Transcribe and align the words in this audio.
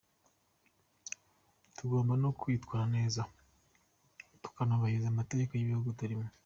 Tugomba 1.77 2.13
no 2.21 2.29
kwitwara 2.39 2.85
neza, 2.95 3.21
tukanubahiriza 4.43 5.07
amategeko 5.09 5.51
y’Igihugu 5.55 5.89
turimo. 5.99 6.27